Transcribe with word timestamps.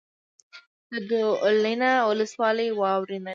د 0.91 0.93
دولینه 1.11 1.89
ولسوالۍ 2.09 2.69
واورین 2.79 3.21
ده 3.25 3.29